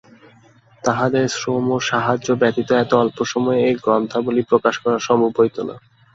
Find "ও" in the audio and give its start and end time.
1.71-1.87